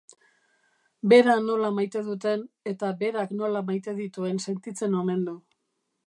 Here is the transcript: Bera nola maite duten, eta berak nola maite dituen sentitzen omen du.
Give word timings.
Bera 1.11 1.33
nola 1.49 1.67
maite 1.79 2.01
duten, 2.07 2.41
eta 2.71 2.89
berak 3.01 3.35
nola 3.41 3.61
maite 3.67 3.93
dituen 3.99 4.41
sentitzen 4.47 4.97
omen 5.03 5.21
du. 5.29 5.37